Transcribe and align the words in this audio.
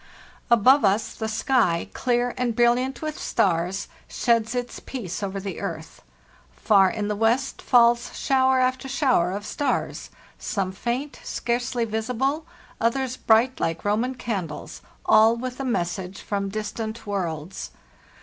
Above 0.49 0.83
us 0.83 1.13
the 1.13 1.27
sky, 1.27 1.87
clear 1.93 2.33
and 2.35 2.55
brilliant 2.55 3.03
with 3.03 3.19
stars, 3.19 3.87
sheds 4.07 4.55
its 4.55 4.79
peace 4.79 5.21
over 5.21 5.39
the 5.39 5.59
earth; 5.61 6.01
far 6.55 6.89
in 6.89 7.07
the 7.07 7.15
west 7.15 7.61
falls 7.61 8.11
shower 8.17 8.59
after 8.59 8.87
shower 8.87 9.31
of 9.31 9.45
stars, 9.45 10.09
some 10.39 10.71
faint, 10.71 11.19
scarcely 11.23 11.85
visible, 11.85 12.47
others 12.79 13.15
bright 13.15 13.55
lke 13.57 13.83
Roman 13.83 14.15
candles, 14.15 14.81
all 15.05 15.35
with 15.37 15.59
a 15.59 15.63
message 15.63 16.19
from 16.21 16.49
distant 16.49 17.05
worlds. 17.05 17.69